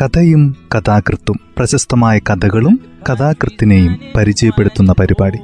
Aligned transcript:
കഥയും 0.00 0.56
കഥാകൃത്തും 0.74 1.40
പ്രശസ്തമായ 1.56 2.18
കഥകളും 2.18 2.80
കഥാകൃത്തിനെയും 3.10 4.00
പരിചയപ്പെടുത്തുന്ന 4.16 4.92
പരിപാടി. 4.92 5.38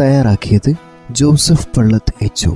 തയ്യാറാക്കിയത് 0.00 0.74
Joseph 1.10 1.68
Pallath 1.76 2.24
H 2.24 2.48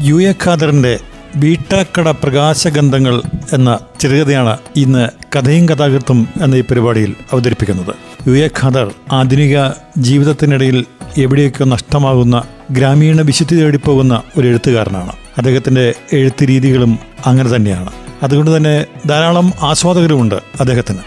U 0.00 0.14
A 0.14 0.34
ഖാദറിന്റെ 0.46 0.98
വീട്ടാക്കട 1.36 2.10
പ്രകാശഗന്ധങ്ങൾ 2.10 3.22
എന്ന 3.52 3.78
ചെറുകഥയാണ് 4.00 4.58
ഇന്ന് 4.76 5.08
കഥയും 5.36 5.68
കഥാകൃത്തും 5.68 6.28
എന്ന 6.42 6.54
ഈ 6.54 6.60
പരിപാടിയിൽ 6.60 7.16
അവതരിപ്പിക്കുന്നത്. 7.32 7.94
യു 8.28 8.32
എ 8.32 8.50
ഖാദർ 8.60 8.94
ആധുനിക 9.12 9.58
ജീവിതത്തിനിടയിൽ 9.98 10.86
എവിടെയൊക്കെ 11.16 11.64
നഷ്ടമാകുന്ന 11.64 12.42
ഗ്രാമീണ 12.70 13.20
വിശുദ്ധി 13.20 13.56
തേടിപ്പോകുന്ന 13.56 14.22
ഒരു 14.36 14.48
എഴുത്തുകാരനാണ്. 14.48 15.12
അദ്ദേഹത്തിന്റെ 15.38 15.94
എഴുത്ത് 16.12 16.48
രീതികളും 16.48 16.98
അങ്ങനെ 17.26 17.56
തന്നെയാണ്. 17.56 17.92
അതുകൊണ്ട് 18.22 18.56
തന്നെ 18.56 18.86
ധാരാളം 19.06 19.52
ആസ്വാദകരുമുണ്ട് 19.60 20.34
അദ്ദേഹത്തിന്. 20.34 20.98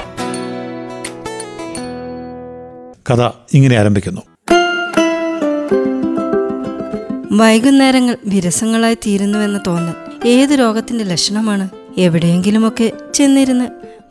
കഥ 3.11 3.29
ഇങ്ങനെ 3.53 3.75
ആരംഭിക്കുന്നു. 3.75 4.21
വൈകുന്നേരങ്ങൾ 7.31 8.17
വിരസങ്ങളായി 8.25 8.93
തീരുന്നുവെന്ന് 8.93 9.59
തോന്നൽ 9.67 10.27
ഏത് 10.27 10.49
രോഗത്തിന്റെ 10.49 11.03
ലക്ഷണമാണ്? 11.03 11.69
എവിടെയെങ്കിലുമൊക്കെ 11.97 12.91
ചെന്നിരുന്ന് 13.13 13.65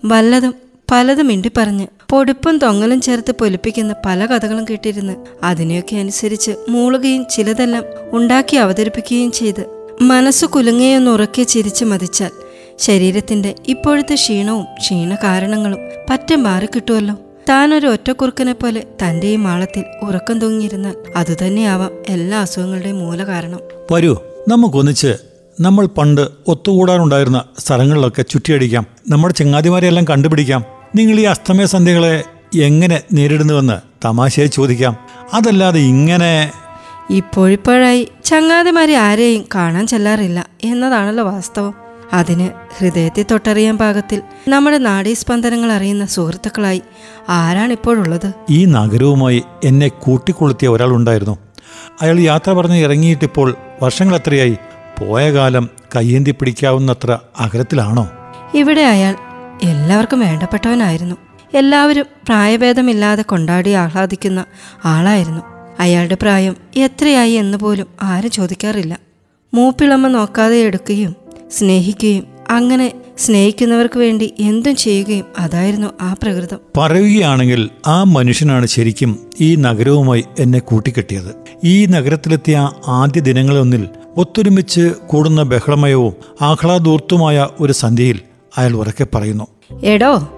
വല്ലതും 0.05 0.55
പലതും 0.93 1.27
മിണ്ടിപ്പറഞ്ഞ് 1.27 1.87
പൊടിപ്പും 2.11 2.59
തൊങ്ങലും 2.59 3.01
ചേർത്ത് 3.01 3.33
പൊലിപ്പിക്കുന്ന 3.33 3.95
പല 4.07 4.27
കഥകളും 4.27 4.65
കേട്ടിരുന്ന്. 4.65 5.17
അതിനെയൊക്കെ 5.43 5.97
അനുസരിച്ച് 5.97 6.51
മൂളുകയും 6.69 7.27
ചിലതെല്ലാം 7.31 7.85
ഉണ്ടാക്കി 8.13 8.57
അവതരിപ്പിക്കുകയും 8.57 9.33
ചെയ്ത് 9.33 9.65
മനസ്സു 10.01 10.47
കുലുങ്ങയൊന്ന് 10.47 11.11
ഉറക്കെ 11.11 11.43
ചിരിച്ചു 11.43 11.85
മതിച്ചാൽ 11.85 12.31
ശരീരത്തിന്റെ 12.79 13.55
ഇപ്പോഴത്തെ 13.69 14.15
ക്ഷീണവും 14.15 14.65
ക്ഷീണ 14.65 15.15
കാരണങ്ങളും 15.15 15.79
പറ്റ 16.11 16.35
മാറിക്കിട്ടുമല്ലോ 16.35 17.15
താനൊരു 17.49 17.87
ഒറ്റക്കുറുക്കനെ 17.87 18.53
പോലെ 18.53 18.85
തന്റെ 19.03 19.27
ഈ 19.27 19.37
മാളത്തിൽ 19.37 19.85
ഉറക്കം 20.03 20.39
തൂങ്ങിയിരുന്നാൽ 20.39 20.97
അതുതന്നെയാവാം 21.17 21.91
എല്ലാ 22.09 22.41
അസുഖങ്ങളുടെയും 22.41 22.99
മൂല 22.99 23.27
കാരണം. 23.27 23.61
വരൂ 23.93 24.17
നമുക്കൊന്നിച്ച് 24.49 25.15
നമ്മൾ 25.61 25.87
പണ്ട് 25.87 26.29
ഒത്തുകൂടാനുണ്ടായിരുന്ന 26.49 27.45
സ്ഥലങ്ങളിലൊക്കെ 27.59 28.23
ചുറ്റിയടിക്കാം. 28.23 28.87
നമ്മുടെ 29.09 29.35
ചെങ്ങാതിമാരെയെല്ലാം 29.35 30.09
കണ്ടുപിടിക്കാം. 30.09 30.80
നിങ്ങൾ 30.95 31.21
ഈ 31.21 31.23
അസ്തമയ 31.23 31.67
സന്ധ്യകളെ 31.67 32.25
എങ്ങനെ 32.61 33.01
നേരിടുന്നുവെന്ന് 33.13 33.81
തമാശയായി 34.05 34.49
ചോദിക്കാം. 34.49 34.97
അതല്ലാതെ 35.35 35.81
ഇങ്ങനെ 35.81 36.53
ഇപ്പോഴിപ്പോഴായി 37.11 38.09
ചങ്ങാതിമാരെ 38.25 38.95
ആരെയും 38.95 39.45
കാണാൻ 39.55 39.87
ചെല്ലാറില്ല 39.87 40.49
എന്നതാണല്ലോ 40.65 41.25
വാസ്തവം. 41.25 41.75
അതിന് 42.13 42.51
ഹൃദയത്തെ 42.79 43.25
തൊട്ടറിയാൻ 43.31 43.79
പാകത്തിൽ 43.79 44.23
നമ്മുടെ 44.49 44.79
നാഡീസ്പന്ദനങ്ങൾ 44.79 45.73
അറിയുന്ന 45.73 46.07
സുഹൃത്തുക്കളായി 46.07 46.83
ആരാണിപ്പോഴുള്ളത്? 47.29 48.33
ഈ 48.51 48.65
നഗരവുമായി 48.65 49.43
എന്നെ 49.65 49.89
കൂട്ടിക്കൊളുത്തിയ 49.89 50.69
ഒരാളുണ്ടായിരുന്നു 50.69 51.39
അയാൾ 52.03 52.21
യാത്ര 52.21 52.53
പറഞ്ഞ് 52.53 52.77
ഇറങ്ങിയിട്ടിപ്പോൾ 52.77 53.57
വർഷങ്ങൾ 53.83 54.17
എത്രയായി 54.17 54.57
പോയ 55.01 55.33
കാലം 55.33 55.71
കയ്യേന്തി 55.97 56.31
പിടിക്കാവുന്നത്ര 56.31 57.19
അകലത്തിലാണോ? 57.41 58.09
ഇവിടെ 58.55 58.81
അയാൾ 58.81 59.17
എല്ലാവർക്കും 59.63 60.21
വേണ്ടപ്പെട്ടവനായിരുന്നു. 60.21 61.17
എല്ലാവരും 61.55 62.07
പ്രായഭേദമില്ലാതെ 62.25 63.23
കൊണ്ടാടി 63.23 63.71
ആഹ്ലാദിക്കുന്ന 63.71 64.45
ആളായിരുന്നു. 64.85 65.43
അയാളുടെ 65.81 66.17
പ്രായം 66.23 66.57
എത്രയായി 66.77 67.33
എന്ന് 67.33 67.59
പോലും 67.59 67.87
ആരും 68.03 68.31
ചോദിക്കാറില്ല. 68.31 68.99
മൂപ്പിളമ്മ 69.55 70.09
നോക്കാതെ 70.09 70.57
എടുക്കുകയും 70.57 71.17
സ്നേഹിക്കുകയും 71.51 72.25
അങ്ങനെ 72.51 72.93
സ്നേഹിക്കുന്നവർക്ക് 73.19 73.99
വേണ്ടി 73.99 74.35
എന്തും 74.39 74.77
ചെയ്യുകയും 74.77 75.25
അതായിരുന്നു 75.39 75.89
ആ 76.01 76.17
പ്രകൃതം. 76.23 76.59
പറയുകയാണെങ്കിൽ 76.77 77.71
ആ 77.87 78.03
മനുഷ്യനാണ് 78.03 78.67
ശരിക്കും 78.67 79.31
ഈ 79.41 79.55
നഗരവുമായി 79.55 80.25
എന്നെ 80.39 80.59
കൂട്ടിക്കെട്ടിയത്. 80.59 81.35
ഈ 81.65 81.87
നഗരത്തിലെത്തിയ 81.87 82.71
ആദ്യ 82.89 83.21
ദിനങ്ങളൊന്നിൽ 83.21 83.89
ഒത്തൊരുമിച്ച് 84.17 84.93
കൂടുന്ന 85.07 85.43
ബഹളമയവും 85.43 86.15
ആഹ്ലാദൂർത്തുമായ 86.43 87.49
ഒരു 87.61 87.73
സന്ധ്യയിൽ 87.73 88.21
അയാൾ 88.59 88.77
ഉറക്കെ 88.77 89.07
പറയുന്നു. 89.15 89.47
എടോ 89.83 90.29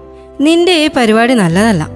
നിന്റെ 0.41 0.71
ഈ 0.71 0.89
പരിപാടി 0.97 1.33
നല്ലതല്ല. 1.33 1.87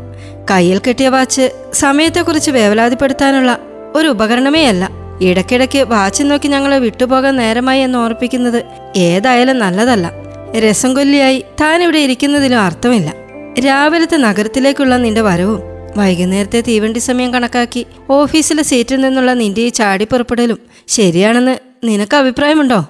കയ്യിൽ 0.52 0.82
കെട്ടിയ 0.88 1.10
വാച്ച് 1.10 1.52
സമയത്തെക്കുറിച്ച് 1.74 2.52
വേവലാതിപ്പെടുത്താനുള്ള 2.52 3.58
ഒരു 3.96 4.08
ഉപകരണമേ 4.08 4.66
അല്ല. 4.66 4.90
ഇടയ്ക്കിടയ്ക്ക് 5.22 5.84
വാച്ച് 5.84 6.24
നോക്കി 6.24 6.48
ഞങ്ങളെ 6.48 6.80
വിട്ടുപോകാൻ 6.80 7.36
നേരമായി 7.36 7.82
എന്ന് 7.82 7.98
ഓർപ്പിക്കുന്നത് 7.98 8.64
ഏതായാലും 8.96 9.60
നല്ലതല്ല. 9.60 10.12
രസം 10.60 10.94
കൊല്ലിയായി 10.94 11.44
താൻ 11.62 11.84
ഇവിടെ 11.84 11.98
ഇരിക്കുന്നതിലും 11.98 12.60
അർത്ഥമില്ല. 12.60 13.14
രാവിലത്തെ 13.60 14.18
നഗരത്തിലേക്കുള്ള 14.18 14.98
നിന്റെ 14.98 15.22
വരവും 15.22 15.60
വൈകുന്നേരത്തെ 15.98 16.62
തീവണ്ടി 16.62 17.00
സമയം 17.00 17.34
കണക്കാക്കി 17.34 17.86
ഓഫീസിലെ 18.10 18.64
സീറ്റിൽ 18.64 19.02
നിന്നുള്ള 19.02 19.34
നിന്റെ 19.34 19.62
ഈ 19.62 19.70
ചാടിപ്പുറപ്പെടലും 19.70 20.60
ശരിയാണെന്ന് 20.88 21.58
നിനക്ക് 21.84 22.16
അഭിപ്രായമുണ്ടോ? 22.16 22.86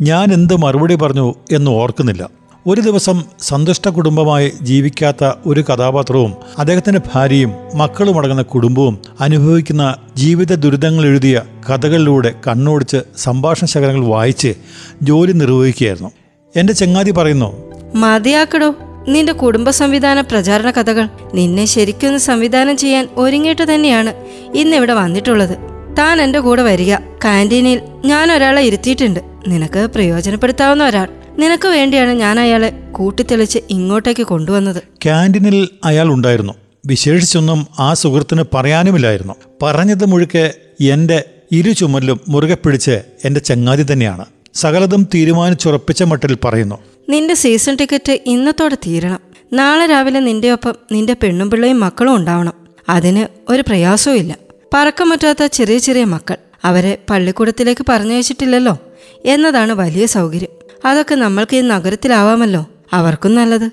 ഞാൻ 0.00 0.32
എന്ത് 0.32 0.56
മറുപടി 0.56 0.94
പറഞ്ഞു 0.94 1.34
എന്ന് 1.52 1.70
ഓർക്കുന്നില്ല. 1.70 2.35
ഒരു 2.66 2.80
ദിവസം 2.80 3.22
സന്തുഷ്ട 3.40 3.88
കുടുംബമായി 3.88 4.52
ജീവിക്കാത്ത 4.62 5.32
ഒരു 5.46 5.60
കഥാപാത്രവും 5.60 6.34
അദ്ദേഹത്തിന്റെ 6.58 7.00
ഭാര്യയും 7.14 7.52
മക്കളുമടങ്ങുന്ന 7.74 8.42
കുടുംബവും 8.42 8.98
അനുഭവിക്കുന്ന 9.20 9.96
ജീവിത 10.16 10.54
ദുരിതങ്ങൾ 10.54 11.06
എഴുതിയ 11.06 11.42
കഥകളിലൂടെ 11.70 12.34
കണ്ണോടിച്ച് 12.46 12.96
സംഭാഷണ 13.16 13.66
ശകലങ്ങൾ 13.66 14.06
വായിച്ച് 14.06 14.54
ജോലി 15.02 15.32
നിർവഹിക്കുകയായിരുന്നു. 15.32 16.10
എന്റെ 16.56 16.72
ചെങ്ങാതി 16.72 17.10
പറയുന്നു 17.10 17.72
മതിയാക്കടോ 17.94 18.74
നിന്റെ 19.08 19.32
കുടുംബ 19.32 19.70
സംവിധാന 19.70 20.20
പ്രചാരണ 20.20 20.70
കഥകൾ. 20.70 21.08
നിന്നെ 21.34 21.64
ശരിക്കൊന്ന് 21.64 22.18
സംവിധാനം 22.18 22.76
ചെയ്യാൻ 22.76 23.08
ഒരുങ്ങിയിട്ട് 23.16 23.74
തന്നെയാണ് 23.74 24.14
ഇന്നിവിടെ 24.56 24.92
വന്നിട്ടുള്ളത്. 24.92 25.58
താൻ 25.98 26.22
എന്റെ 26.22 26.38
കൂടെ 26.38 26.62
വരിക. 26.62 26.96
കാന്റീനിൽ 26.96 27.80
ഞാൻ 28.04 28.32
ഒരാളെ 28.32 28.62
ഇരുത്തിയിട്ടുണ്ട്. 28.62 29.20
നിനക്ക് 29.48 29.88
പ്രയോജനപ്പെടുത്താവുന്ന 29.94 30.86
ഒരാൾ. 30.86 31.08
നിനക്ക് 31.38 31.68
വേണ്ടിയാണ് 31.68 32.10
ഞാൻ 32.10 32.40
അയാളെ 32.40 32.70
കൂട്ടിത്തെളിച്ച് 32.92 33.58
ഇങ്ങോട്ടേക്ക് 33.70 34.22
കൊണ്ടുവന്നത്. 34.22 34.82
ക്യാന്റീനിൽ 35.04 35.68
അയാൾ 35.84 36.08
ഉണ്ടായിരുന്നു. 36.08 36.52
വിശേഷിച്ചൊന്നും 36.86 37.66
ആ 37.78 37.94
സുഹൃത്തിന് 37.94 38.42
പറയാനുമില്ലായിരുന്നു. 38.54 39.34
പറഞ്ഞത് 39.62 40.04
മുഴുക്കെ 40.04 40.54
എന്റെ 40.80 41.24
ഇരു 41.52 41.72
ചുമലിലും 41.72 42.20
മുറുകെ 42.28 42.54
പിടിച്ച് 42.54 43.00
എന്റെ 43.24 43.40
ചങ്ങാതി 43.40 43.92
തന്നെയാണ്. 43.92 44.24
സകലതും 44.54 45.08
തീരുമാനിച്ചുറപ്പിച്ച 45.14 46.02
മട്ടിൽ 46.02 46.38
പറയുന്നു. 46.44 46.78
നിന്റെ 47.08 47.34
സീസൺ 47.34 47.76
ടിക്കറ്റ് 47.76 48.20
ഇന്നത്തോടെ 48.26 48.74
തീരണം. 48.74 49.20
നാളെ 49.52 49.86
രാവിലെ 49.86 50.20
നിന്റെ 50.20 50.50
ഒപ്പം 50.50 50.74
നിന്റെ 50.92 51.12
പെണ്ണും 51.12 51.50
പിള്ളയും 51.50 51.80
മക്കളും 51.80 52.16
ഉണ്ടാവണം. 52.16 52.52
അതിന് 52.88 53.52
ഒരു 53.52 53.62
പ്രയാസവും 53.62 54.14
ഇല്ല. 54.14 54.36
പറക്കം 54.74 55.10
പറ്റാത്ത 55.10 55.46
ചെറിയ 55.46 55.78
ചെറിയ 55.78 56.04
മക്കൾ. 56.04 56.36
അവരെ 56.64 56.98
പള്ളിക്കൂടത്തിലേക്ക് 57.10 57.86
പറഞ്ഞയച്ചിട്ടില്ലല്ലോ. 57.88 58.78
എന്നതാണ് 59.26 59.72
വലിയ 59.72 60.06
സൗകര്യം. 60.06 60.65
അതൊക്കെ 60.84 61.14
നമ്മൾക്ക് 61.14 61.56
ഈ 61.56 61.60
നഗരത്തിലാവാമല്ലോ. 61.60 62.66
അവർക്കും 62.92 63.34
നല്ലത്. 63.34 63.70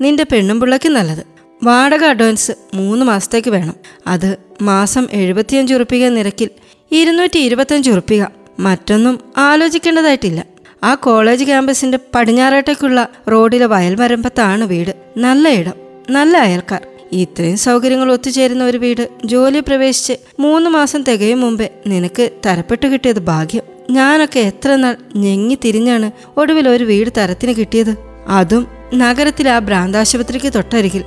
നിന്റെ 0.00 0.24
പെണ്ണും 0.32 0.60
പിള്ളയ്ക്കും 0.60 0.92
നല്ലത്. 0.92 1.26
വാടക 1.62 2.04
അഡ്വാൻസ് 2.04 2.52
മൂന്ന് 2.74 3.06
മാസത്തേക്ക് 3.06 3.48
വേണം. 3.48 3.74
അത് 4.06 4.36
മാസം 4.62 5.08
എഴുപത്തിയഞ്ച് 5.12 5.74
ഉറുപ്പിക 5.74 6.08
നിരക്കിൽ 6.08 6.50
ഇരുന്നൂറ്റി 6.92 7.38
ഇരുപത്തഞ്ച് 7.38 7.90
ഉറുപ്പിക. 7.90 8.24
മറ്റൊന്നും 8.60 9.20
ആലോചിക്കേണ്ടതായിട്ടില്ല. 9.36 10.44
ആ 10.84 10.94
കോളേജ് 10.94 11.44
ക്യാമ്പസിന്റെ 11.44 11.98
പടിഞ്ഞാറേട്ടേക്കുള്ള 12.14 13.08
റോഡിലെ 13.30 13.66
വയൽമരമ്പത്താണ് 13.66 14.64
വീട്. 14.64 14.94
നല്ല 15.16 15.48
ഇടം. 15.48 15.72
നല്ല 16.10 16.36
അയൽക്കാർ. 16.36 16.86
ഇത്രയും 17.12 17.56
സൗകര്യങ്ങൾ 17.56 18.12
ഒത്തുചേരുന്ന 18.12 18.64
ഒരു 18.64 18.78
വീട് 18.78 19.08
ജോലി 19.24 19.60
പ്രവേശിച്ച് 19.60 20.12
മൂന്ന് 20.40 20.70
മാസം 20.70 21.02
തികയും 21.02 21.40
മുമ്പേ 21.40 21.68
നിനക്ക് 21.86 22.30
തരപ്പെട്ടു 22.46 22.86
കിട്ടിയത് 22.86 23.18
ഭാഗ്യം. 23.18 23.77
ഞാനൊക്കെ 23.90 24.40
എത്ര 24.40 24.70
നാൾ 24.74 24.96
ഞെങ്ങി 25.16 25.54
തിരിഞ്ഞാണ് 25.64 26.08
ഒടുവിൽ 26.40 26.68
ഒരു 26.68 26.84
വീട് 26.84 27.10
തരത്തിന് 27.18 27.52
കിട്ടിയത്. 27.52 27.92
അതും 28.28 28.66
നഗരത്തിലെ 28.94 29.50
ആ 29.50 29.58
ഭ്രാന്താശുപത്രിക്ക് 29.58 30.52
തൊട്ടരികിൽ. 30.54 31.02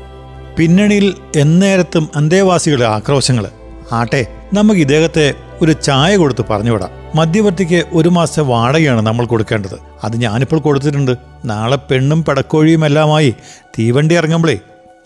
പിന്നണിയിൽ 0.58 1.14
എന്നേരത്തും 1.36 2.10
അന്തേവാസികളുടെ 2.16 2.86
ആക്രോശങ്ങൾ 2.86 3.46
ആട്ടെ 3.92 4.22
നമുക്ക് 4.54 4.80
ഇദ്ദേഹത്തെ 4.80 5.34
ഒരു 5.62 5.72
ചായ 5.72 6.18
കൊടുത്ത് 6.18 6.44
പറഞ്ഞുവിടാം. 6.50 6.92
മധ്യവർത്തിക്ക് 7.16 7.84
ഒരു 7.94 8.10
മാസത്തെ 8.10 8.42
വാടകയാണ് 8.42 9.02
നമ്മൾ 9.08 9.26
കൊടുക്കേണ്ടത്. 9.26 9.78
അത് 10.04 10.16
ഞാനിപ്പോൾ 10.22 10.60
കൊടുത്തിട്ടുണ്ട്. 10.60 11.14
നാളെ 11.46 11.78
പെണ്ണും 11.90 12.24
പടക്കോഴിയും 12.24 12.86
എല്ലാമായി 12.86 13.34
തീവണ്ടി 13.80 14.16
ഇറങ്ങുമ്പോഴേ 14.16 14.58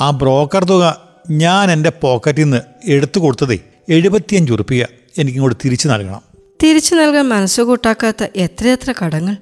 ആ 0.01 0.11
ബ്രോക്കർ 0.11 0.63
തുക 0.63 0.85
ഞാൻ 1.29 1.71
എന്റെ 1.71 1.89
പോക്കറ്റിൽ 2.01 2.43
നിന്ന് 2.43 2.61
എടുത്തു 2.95 3.19
കൊടുത്തതേ 3.19 3.57
എഴുപത്തിയഞ്ച് 3.89 4.53
ഉറുപ്പിക 4.53 4.83
എനിക്കിങ്ങോട്ട് 5.19 5.57
തിരിച്ചു 5.65 5.87
നൽകണം. 5.87 6.34
തിരിച്ചു 6.63 6.95
നൽകാൻ 6.95 7.29
മനസ്സു 7.29 7.61
കൂട്ടാക്കാത്ത 7.61 8.27
എത്രയെത്ര 8.35 8.93
കടങ്ങൾ. 9.05 9.35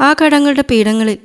ആ 0.00 0.14
കടങ്ങളുടെ 0.24 0.64
പീഠങ്ങളിൽ 0.70 1.18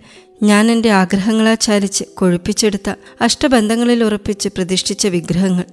ഞാൻ 0.43 0.71
എന്റെ 0.71 0.89
ആഗ്രഹങ്ങളാൽ 0.91 1.55
ചാലിച്ച് 1.55 2.03
കൊഴുപ്പിച്ചെടുത്ത 2.13 2.93
അഷ്ടബന്ധങ്ങളിൽ 3.21 4.03
ഉറപ്പിച്ച് 4.03 4.49
പ്രതിഷ്ഠിച്ച 4.49 5.07
വിഗ്രഹങ്ങൾ. 5.07 5.63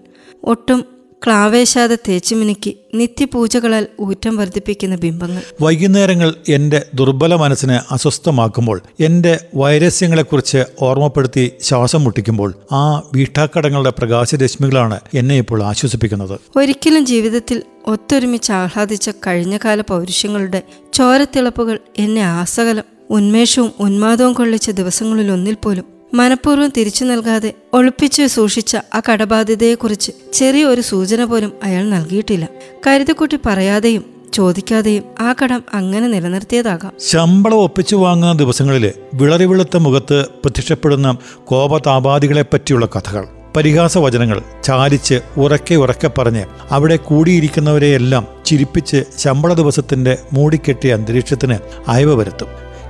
ഒട്ടും 0.44 0.84
ക്ലാവേശാതെ 1.26 1.98
തേച്ചുമിനുക്കി 2.08 2.76
നിത്യപൂജകളാൽ 2.94 3.86
ഊറ്റം 4.00 4.36
വർദ്ധിപ്പിക്കുന്ന 4.36 4.96
ബിംബങ്ങൾ. 4.96 5.42
വൈകുന്നേരങ്ങൾ 5.60 6.34
എന്റെ 6.48 6.86
ദുർബല 6.94 7.34
മനസ്സിനെ 7.34 7.80
അസ്വസ്ഥമാക്കുമ്പോൾ 7.90 8.82
എന്റെ 9.00 9.38
വൈരസ്യങ്ങളെക്കുറിച്ച് 9.54 10.64
ഓർമ്മപ്പെടുത്തി 10.82 11.52
ശ്വാസം 11.60 12.04
മുട്ടിക്കുമ്പോൾ 12.04 12.54
ആ 12.72 13.02
വീട്ടാക്കടങ്ങളുടെ 13.14 13.90
പ്രകാശരശ്മികളാണ് 13.98 15.00
എന്നെ 15.14 15.38
ഇപ്പോൾ 15.38 15.62
ആശ്വസിപ്പിക്കുന്നത്. 15.62 16.40
ഒരിക്കലും 16.56 17.06
ജീവിതത്തിൽ 17.06 17.62
ഒത്തൊരുമിച്ച് 17.86 18.52
ആഹ്ലാദിച്ച 18.52 19.10
കഴിഞ്ഞകാല 19.26 19.80
പൗരുഷ്യങ്ങളുടെ 19.80 20.62
ചോരത്തിളപ്പുകൾ 20.92 21.78
എന്നെ 21.98 22.20
ആസകലം 22.20 22.84
ഉന്മേഷവും 23.10 23.72
ഉന്മാദവും 23.80 24.32
കൊള്ളിച്ച 24.32 24.70
ദിവസങ്ങളിലൊന്നിൽ 24.70 25.54
പോലും 25.54 25.84
മനഃപൂർവം 26.14 26.72
തിരിച്ചു 26.76 27.04
നൽകാതെ 27.04 27.52
ഒളിപ്പിച്ച് 27.72 28.26
സൂക്ഷിച്ച 28.26 28.76
ആ 28.94 29.02
കടബാധ്യതയെക്കുറിച്ച് 29.12 30.12
ചെറിയ 30.32 30.64
ഒരു 30.64 30.80
സൂചന 30.80 31.24
പോലും 31.24 31.52
അയാൾ 31.62 31.84
നൽകിയിട്ടില്ല. 31.84 32.48
കരുതക്കുട്ടി 32.86 33.38
പറയാതെയും 33.46 34.04
ചോദിക്കാതെയും 34.34 35.04
ആ 35.20 35.34
കടം 35.42 35.62
അങ്ങനെ 35.74 36.08
നിലനിർത്തിയതാകാം. 36.08 36.92
ശമ്പളം 37.00 37.56
ഒപ്പിച്ചു 37.56 37.96
വാങ്ങുന്ന 37.96 38.34
ദിവസങ്ങളിൽ 38.34 38.92
വിളറി 39.14 39.44
വെളുത്ത 39.44 39.76
മുഖത്ത് 39.76 40.24
പ്രത്യക്ഷപ്പെടുന്ന 40.24 41.16
കോപതാപാദികളെപ്പറ്റിയുള്ള 41.44 42.86
കഥകൾ. 42.86 43.43
പരിഹാസവചനങ്ങൾ 43.56 44.42
ചാലിച്ച് 44.64 45.20
ഉറക്കെ 45.36 45.74
ഉറക്കെ 45.74 46.10
പറഞ്ഞ് 46.18 46.44
അവിടെ 46.70 46.96
കൂടിയിരിക്കുന്നവരെയെല്ലാം 46.96 48.26
ചിരിപ്പിച്ച് 48.46 49.04
ശമ്പള 49.18 49.54
ദിവസത്തിന്റെ 49.54 50.18
മൂടിക്കെട്ടിയ 50.32 50.94
അന്തരീക്ഷത്തിന് 50.94 51.58
അയവ് 51.88 52.14
വരുത്തും. 52.14 52.46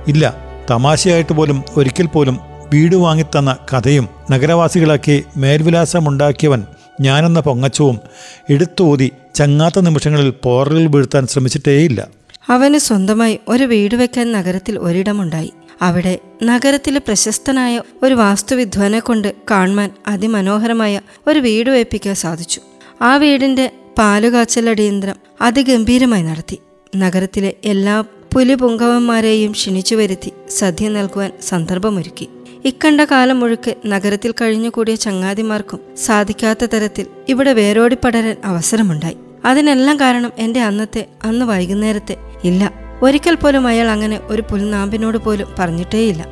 ഇല്ല 0.07 0.35
തമാശയായിട്ട് 0.71 1.33
പോലും 1.33 1.63
ഒരിക്കൽ 1.77 2.05
പോലും 2.05 2.39
വീട് 2.73 2.95
വാങ്ങിത്തന്ന 2.95 3.57
കഥയും 3.73 4.09
നഗരവാസികളാക്കി 4.31 5.23
മേൽവിലാസമുണ്ടാക്കിയവൻ 5.37 6.63
ഞാനെന്ന 7.01 7.39
പൊങ്ങച്ചവും 7.39 7.99
എടുത്തോതി 8.49 9.11
ചങ്ങാത്ത 9.35 9.79
നിമിഷങ്ങളിൽ 9.79 10.33
പോറലിൽ 10.43 10.87
വീഴ്ത്താൻ 10.87 11.27
ശ്രമിച്ചിട്ടേയില്ല. 11.27 12.07
അവന് 12.49 12.77
സ്വന്തമായി 12.77 13.39
ഒരു 13.47 13.63
വീട് 13.63 13.95
വെക്കാൻ 13.95 14.31
നഗരത്തിൽ 14.31 14.79
ഒരിടമുണ്ടായി. 14.79 15.53
അവിടെ 15.81 16.19
നഗരത്തിലെ 16.43 16.99
പ്രശസ്തനായ 16.99 17.81
ഒരു 18.03 18.13
വാസ്തുവിദ്വാനെ 18.13 18.99
കൊണ്ട് 18.99 19.33
കാണുവാൻ 19.51 19.91
അതിമനോഹരമായ 20.07 21.01
ഒരു 21.27 21.39
വീട് 21.39 21.69
വയ്പ്പിക്കാൻ 21.69 22.15
സാധിച്ചു. 22.15 22.61
ആ 23.01 23.15
വീടിന്റെ 23.15 23.71
പാലുകാച്ചലടിയന്ത്രം 23.97 25.15
അതിഗംഭീരമായി 25.41 26.23
നടത്തി. 26.23 26.59
നഗരത്തിലെ 26.95 27.53
എല്ലാ 27.65 28.03
പുലിപുങ്കവന്മാരെയും 28.33 29.51
ക്ഷണിച്ചു 29.51 29.95
വരുത്തി 29.95 30.31
സദ്യ 30.49 30.89
നൽകുവാൻ 30.89 31.31
സന്ദർഭമൊരുക്കി. 31.41 32.29
ഇക്കണ്ട 32.65 33.01
കാലം 33.01 33.39
മുഴുക്ക് 33.39 33.75
നഗരത്തിൽ 33.87 34.33
കഴിഞ്ഞുകൂടിയ 34.41 34.95
ചങ്ങാതിമാർക്കും 34.95 35.79
സാധിക്കാത്ത 35.97 36.65
തരത്തിൽ 36.65 37.05
ഇവിടെ 37.29 37.53
വേരോടി 37.53 37.95
പടരാൻ 37.95 38.37
അവസരമുണ്ടായി. 38.45 39.17
അതിനെല്ലാം 39.45 39.99
കാരണം 39.99 40.31
എന്റെ 40.37 40.61
അന്നത്തെ 40.61 41.07
അന്ന് 41.23 41.45
വൈകുന്നേരത്തെ 41.45 42.17
ഇല്ല. 42.43 42.84
ഒരിക്കൽ 43.05 43.35
പോലും 43.35 43.67
അയാൾ 43.67 43.87
അങ്ങനെ 43.87 44.19
ഒരു 44.29 44.41
പുൽനാമ്പിനോട് 44.41 45.17
പോലും 45.17 45.47
പറഞ്ഞിട്ടേയില്ല. 45.59 46.25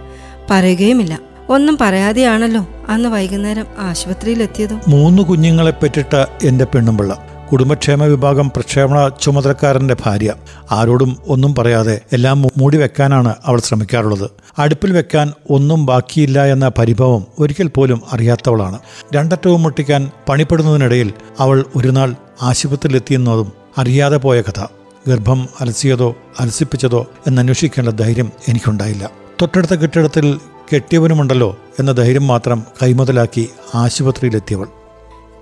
പറയുകയുമില്ല. 0.52 1.20
ഒന്നും 1.50 1.78
പറയാതെയാണല്ലോ 1.82 2.68
അന്ന് 2.90 3.10
വൈകുന്നേരം 3.10 3.66
ആശുപത്രിയിലെത്തിയതും. 3.80 4.82
മൂന്ന് 4.88 5.24
കുഞ്ഞുങ്ങളെ 5.24 5.72
പെറ്റിട്ട 5.72 6.16
എന്റെ 6.44 6.66
പെണ്ണുമ്പിള്ള 6.66 7.26
കുടുംബക്ഷേമ 7.52 8.04
വിഭാഗം 8.04 8.50
പ്രക്ഷേപണ 8.50 9.12
ചുമതലക്കാരന്റെ 9.22 9.96
ഭാര്യ. 10.06 10.34
ആരോടും 10.72 11.18
ഒന്നും 11.28 11.56
പറയാതെ 11.56 12.02
എല്ലാം 12.14 12.42
മൂടി 12.42 12.78
വെക്കാനാണ് 12.78 13.36
അവൾ 13.46 13.60
ശ്രമിക്കാറുള്ളത്. 13.60 14.30
അടുപ്പിൽ 14.60 14.94
വെക്കാൻ 14.94 15.34
ഒന്നും 15.50 15.86
ബാക്കിയില്ല 15.86 16.46
എന്ന 16.46 16.72
പരിഭവം 16.78 17.26
ഒരിക്കൽ 17.40 17.68
പോലും 17.68 18.02
അറിയാത്തവളാണ്. 18.14 18.80
രണ്ടറ്റവും 19.16 19.64
മുട്ടിക്കാൻ 19.64 20.12
പണിപ്പെടുന്നതിനിടയിൽ 20.30 21.14
അവൾ 21.40 21.66
ഒരുനാൾ 21.76 22.16
ആശുപത്രിയിലെത്തിയെന്നതും 22.42 23.52
അറിയാതെ 23.78 24.18
പോയ 24.18 24.42
കഥ. 24.42 24.66
ഗർഭം 25.08 25.48
അലസിയതോ 25.60 26.16
അലസിപ്പിച്ചതോ 26.40 27.06
എന്നന്വേഷിക്കേണ്ട 27.28 27.90
ധൈര്യം 27.90 28.32
എനിക്കുണ്ടായില്ല. 28.48 29.10
തൊട്ടടുത്ത 29.42 29.72
കെട്ടിടത്തിൽ 29.72 30.40
കെട്ടിയവനുമുണ്ടല്ലോ 30.74 31.58
എന്ന 31.80 31.92
ധൈര്യം 31.92 32.28
മാത്രം 32.28 32.64
കൈമുതലാക്കി 32.84 33.50
ആശുപത്രിയിലെത്തിയവൾ. 33.76 34.68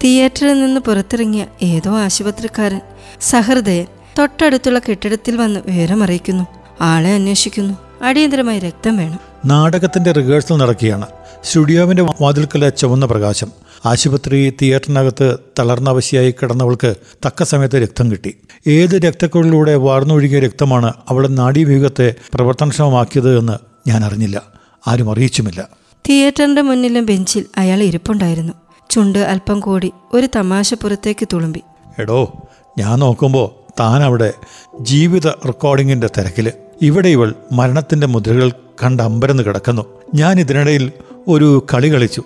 തിയേറ്ററിൽ 0.04 0.66
നിന്ന് 0.66 0.82
പുറത്തിറങ്ങിയ 0.82 1.46
ഏതോ 1.62 1.98
ആശുപത്രിക്കാരൻ 1.98 2.82
സഹൃദയൻ 3.22 3.86
തൊട്ടടുത്തുള്ള 4.20 4.80
കെട്ടിടത്തിൽ 4.80 5.38
വന്ന് 5.38 5.60
വിവരമറിയിക്കുന്നു. 5.66 6.44
ആളെ 6.82 7.14
അന്വേഷിക്കുന്നു. 7.14 7.74
അടിയന്തരമായി 8.04 8.60
രക്തം 8.60 8.98
വേണം. 8.98 9.20
നാടകത്തിന്റെ 9.46 10.12
റിഹേഴ്സൽ 10.12 10.58
നടക്കുകയാണ്. 10.58 11.06
സ്റ്റുഡിയോവിന്റെ 11.44 12.04
വാതിൽക്കല 12.22 12.70
ചുവന്ന 12.70 13.06
പ്രകാശം. 13.06 13.52
ആശുപത്രി 13.86 14.54
തിയേറ്ററിനകത്ത് 14.62 15.38
തളർന്നവശയായി 15.60 16.32
കിടന്നവൾക്ക് 16.32 16.96
തക്ക 17.26 17.44
സമയത്ത് 17.44 17.76
രക്തം 17.76 18.12
കിട്ടി. 18.12 18.38
ഏത് 18.68 18.96
രക്തക്കുഴലിലൂടെ 18.96 19.76
വാർന്നൊഴുകിയ 19.76 20.40
രക്തമാണ് 20.40 20.94
അവളുടെ 21.10 21.28
നാഡീവ്യൂഹത്തെ 21.28 22.16
പ്രവർത്തനക്ഷമമാക്കിയത് 22.34 23.40
എന്ന് 23.40 23.54
ഞാൻ 23.90 24.06
അറിഞ്ഞില്ല. 24.06 24.42
ആരും 24.88 25.12
അറിയിച്ചുമില്ല. 25.12 25.70
തിയേറ്ററിന്റെ 26.10 26.62
മുന്നിലും 26.62 27.06
ബെഞ്ചിൽ 27.06 27.46
അയാൾ 27.58 27.84
ഇരിപ്പുണ്ടായിരുന്നു. 27.84 28.54
ചുണ്ട് 28.90 29.20
അല്പം 29.20 29.60
കൂടി 29.60 29.92
ഒരു 30.14 30.28
തമാശ 30.36 30.74
പുറത്തേക്ക് 30.74 31.28
തുളുമ്പി. 31.34 31.62
എടോ 32.00 32.34
ഞാൻ 32.80 33.00
നോക്കുമ്പോൾ 33.00 33.74
താൻ 33.80 34.04
അവിടെ 34.04 34.34
ജീവിത 34.82 35.28
റെക്കോർഡിങ്ങിന്റെ 35.28 36.10
തിരക്കിൽ. 36.18 36.52
ഇവിടെ 36.82 37.10
ഇവൾ 37.10 37.36
മരണത്തിന്റെ 37.52 38.08
മുദ്രകൾ 38.08 38.52
കണ്ട് 38.84 39.04
അമ്പരന്ന് 39.04 39.44
കിടക്കുന്നു. 39.44 39.86
ഞാൻ 40.16 40.40
ഇതിനിടയിൽ 40.40 40.92
ഒരു 41.28 41.66
കളി 41.74 41.94
കളിച്ചു. 41.94 42.24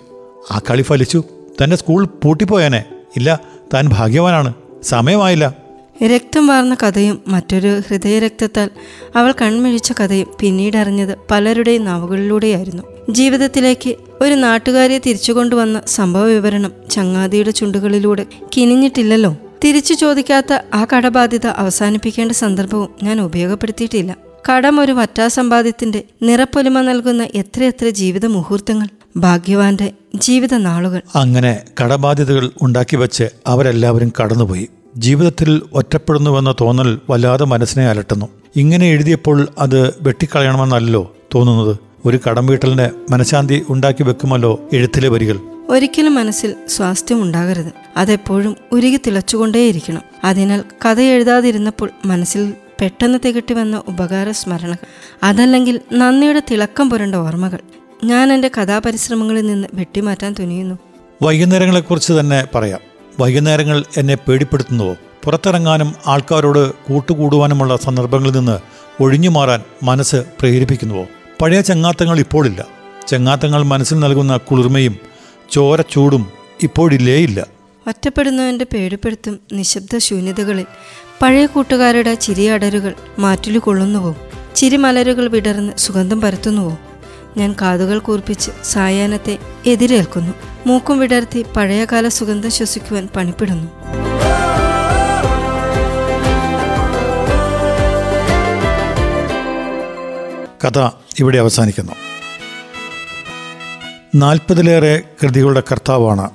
ആ 0.50 0.60
കളി 0.70 0.82
ഫലിച്ചു. 0.82 1.24
തന്റെ 1.62 1.76
സ്കൂൾ 1.76 2.04
പൂട്ടിപ്പോയാനെ. 2.04 2.84
ഇല്ല 3.16 3.40
താൻ 3.74 3.88
ഭാഗ്യവാനാണ്. 3.88 4.54
സമയമായില്ല. 4.82 5.54
രക്തം 6.06 6.46
വാർന്ന 6.46 6.76
കഥയും 6.82 7.22
മറ്റൊരു 7.28 7.80
ഹൃദയരക്തത്താൽ 7.88 8.70
അവൾ 9.16 9.34
കൺമിഴിച്ച 9.42 9.92
കഥയും 9.92 10.26
പിന്നീട് 10.40 10.76
അറിഞ്ഞത് 10.76 11.18
പലരുടെയും 11.30 11.84
നാവുകളിലൂടെയായിരുന്നു. 11.84 12.82
ജീവിതത്തിലേക്ക് 13.10 13.94
ഒരു 14.20 14.34
നാട്ടുകാരിയെ 14.34 14.98
തിരിച്ചുകൊണ്ടുവന്ന 14.98 15.82
സംഭവ 15.86 16.24
വിവരണം 16.24 16.72
ചങ്ങാതിയുടെ 16.90 17.50
ചുണ്ടുകളിലൂടെ 17.50 18.26
കിനിഞ്ഞിട്ടില്ലല്ലോ. 18.56 19.36
തിരിച്ചു 19.64 19.94
ചോദിക്കാത്ത 19.94 20.52
ആ 20.74 20.86
കടബാധ്യത 20.96 21.46
അവസാനിപ്പിക്കേണ്ട 21.46 22.32
സന്ദർഭവും 22.32 22.88
ഞാൻ 23.02 23.20
ഉപയോഗപ്പെടുത്തിയിട്ടില്ല. 23.20 24.16
കടം 24.52 24.80
ഒരു 24.80 24.92
വറ്റാസമ്പാദ്യത്തിന്റെ 24.92 26.04
നിറപ്പൊലിമ 26.22 26.80
നൽകുന്ന 26.80 27.28
എത്രയെത്ര 27.34 27.88
ജീവിത 27.88 28.26
മുഹൂർത്തങ്ങൾ 28.26 28.86
ഭാഗ്യവാന്റെ 29.16 29.92
ജീവിത 30.14 30.54
നാളുകൾ 30.54 31.00
അങ്ങനെ 31.14 31.62
കടബാധ്യതകൾ 31.82 32.50
ഉണ്ടാക്കി 32.62 32.96
വെച്ച് 32.96 33.24
അവരെല്ലാവരും 33.46 34.12
കടന്നുപോയി. 34.20 34.68
ജീവിതത്തിൽ 34.96 35.62
ഒറ്റപ്പെടുന്നുവെന്ന 35.72 36.54
തോന്നൽ 36.60 37.00
വല്ലാതെ 37.10 37.44
മനസ്സിനെ 37.44 37.88
അലട്ടുന്നു. 37.88 38.26
ഇങ്ങനെ 38.56 38.86
എഴുതിയപ്പോൾ 38.86 39.48
അത് 39.58 39.94
വെട്ടിക്കളയണമെന്നല്ലോ 40.00 41.16
തോന്നുന്നത്. 41.34 41.76
ഒരു 42.04 42.20
കടം 42.28 42.46
വീട്ടലിന് 42.46 43.12
മനഃശാന്തി 43.12 43.64
ഉണ്ടാക്കി 43.68 44.02
വെക്കുമല്ലോ 44.02 44.68
എഴുത്തിലെ 44.72 45.08
വരികൾ. 45.08 45.40
ഒരിക്കലും 45.68 46.14
മനസ്സിൽ 46.14 46.54
സ്വാസ്ഥ്യം 46.68 47.22
ഉണ്ടാകരുത്. 47.22 47.72
അതെപ്പോഴും 47.96 48.56
ഉരുകി 48.72 49.00
തിളച്ചുകൊണ്ടേയിരിക്കണം. 49.06 50.02
അതിനാൽ 50.24 50.64
കഥ 50.86 51.00
എഴുതാതിരുന്നപ്പോൾ 51.00 51.90
മനസ്സിൽ 52.04 52.54
പെട്ടെന്ന് 52.80 53.18
തികട്ടി 53.24 53.54
വന്ന 53.54 53.82
ഉപകാര 53.88 54.30
സ്മരണകൾ 54.30 54.86
അതല്ലെങ്കിൽ 55.22 55.80
നന്ദിയുടെ 55.92 56.42
തിളക്കം 56.50 56.90
പുരണ്ട 56.90 57.14
ഓർമ്മകൾ 57.14 57.58
ഞാൻ 58.04 58.32
എന്റെ 58.32 58.48
കഥാപരിശ്രമങ്ങളിൽ 58.48 59.46
നിന്ന് 59.46 59.68
വെട്ടിമാറ്റാൻ 59.74 60.34
തുനിയുന്നു. 60.38 60.78
വൈകുന്നേരങ്ങളെക്കുറിച്ച് 61.22 62.12
തന്നെ 62.12 62.48
പറയാം. 62.54 62.80
വൈകുന്നേരങ്ങൾ 63.20 63.84
എന്നെ 63.96 64.14
പേടിപ്പെടുത്തുന്നുവോ? 64.14 64.96
പുറത്തിറങ്ങാനും 65.24 65.94
ആൾക്കാരോട് 66.06 66.74
കൂട്ടുകൂടുവാനുമുള്ള 66.74 67.76
സന്ദർഭങ്ങളിൽ 67.76 68.32
നിന്ന് 68.32 68.58
ഒഴിഞ്ഞു 69.02 69.28
മാറാൻ 69.28 69.62
മനസ്സ് 69.82 70.16
പ്രേരിപ്പിക്കുന്നുവോ? 70.16 71.06
പഴയ 71.42 71.60
ചങ്ങാത്തങ്ങൾ 71.60 72.18
ഇപ്പോഴില്ല. 72.18 72.64
ചങ്ങാത്തങ്ങൾ 73.08 73.62
മനസ്സിൽ 73.62 73.98
നൽകുന്ന 73.98 74.36
കുളിർമയും 74.36 74.96
ചോരച്ചൂടും 75.50 76.26
ഇപ്പോഴില്ലേയില്ല. 76.62 77.46
ഒറ്റപ്പെടുന്നവന്റെ 77.88 78.66
പേടിപ്പെടുത്തും 78.74 79.38
നിശബ്ദ 79.52 79.98
ശൂന്യതകളിൽ 79.98 80.66
പഴയ 81.22 81.46
കൂട്ടുകാരുടെ 81.46 82.14
ചിരിയടരുകൾ 82.14 82.94
മാറ്റിലുകൊള്ളുന്നുവോ 83.18 84.16
ചിരിമലരുകൾ 84.56 85.28
വിടർന്ന് 85.28 85.72
സുഗന്ധം 85.78 86.20
പരത്തുന്നുവോ? 86.20 86.78
ഞാൻ 87.36 87.54
കാതുകൾ 87.62 87.98
കൂർപ്പിച്ച് 87.98 88.50
സായാഹ്നത്തെ 88.64 89.38
എതിരേൽക്കുന്നു. 89.66 90.32
മൂക്കും 90.66 90.98
വിടർത്തി 90.98 91.44
പഴയകാല 91.56 92.08
സുഗന്ധം 92.08 92.50
ശ്വസിക്കുവാൻ 92.50 93.08
പണിപ്പെടുന്നു. 93.16 93.70
കഥ 100.64 100.90
ഇവിടെ 101.18 101.38
അവസാനിക്കുന്നു. 101.38 101.92
നാൽപ്പതിലേറെ 104.14 105.00
കൃതികളുടെ 105.22 105.62
കർത്താവാണ് 105.72 106.30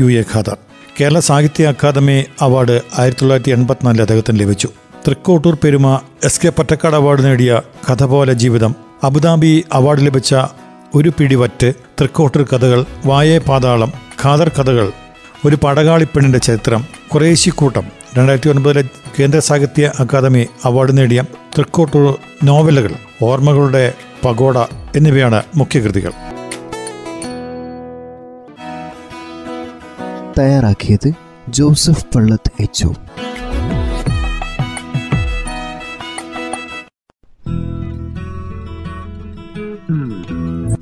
യു 0.00 0.04
എ 0.04 0.24
ഖാദർ. 0.34 0.56
കേരള 1.00 1.20
സാഹിത്യ 1.20 1.66
അക്കാദമി 1.66 2.24
അവാർഡ് 2.40 2.80
ആയിരത്തി 2.98 3.20
തൊള്ളായിരത്തി 3.20 3.50
എൺപത്തിനാലിൽ 3.50 4.00
അദ്ദേഹത്തിന് 4.00 4.40
ലഭിച്ചു. 4.40 4.68
തൃക്കോട്ടൂർ 5.06 5.56
പെരുമ 5.64 6.00
എസ് 6.24 6.40
കെ 6.40 6.48
പറ്റക്കാട് 6.48 6.94
അവാർഡ് 6.94 7.24
നേടിയ 7.24 7.62
കഥ 7.90 8.04
പോലെ 8.04 8.32
ജീവിതം 8.32 8.83
അബുദാബി 9.02 9.64
അവാർഡ് 9.72 10.06
ലഭിച്ച 10.06 10.34
ഒരു 10.94 11.08
പിടിവറ്റ് 11.18 11.72
തൃക്കോട്ടർ 12.00 12.42
കഥകൾ 12.42 12.84
വായേ 13.04 13.38
പാതാളം 13.38 13.90
ഖാദർ 14.22 14.48
കഥകൾ 14.48 14.92
ഒരു 15.44 15.56
പടകാളിപ്പെണ്ണിന്റെ 15.56 16.38
ചരിത്രം 16.38 16.82
കുറേശ്ശിക്കൂട്ടം 17.12 17.86
രണ്ടായിരത്തി 18.18 18.48
ഒൻപതിലെ 18.48 18.82
കേന്ദ്ര 19.20 19.38
സാഹിത്യ 19.38 19.92
അക്കാദമി 20.00 20.46
അവാർഡ് 20.64 20.98
നേടിയ 20.98 21.22
തൃക്കോട്ടൂർ 21.56 22.18
നോവലുകൾ 22.44 22.92
ഓർമ്മകളുടെ 23.22 23.92
പഗോഡ 24.24 24.56
എന്നിവയാണ് 24.96 25.42
മുഖ്യകൃതികൾ 25.56 26.12
തയ്യാറാക്കിയത് 30.38 31.14
ജോസഫ് 31.48 32.06
പള്ളത്ത് 32.14 32.50
എച്ച് 32.60 32.88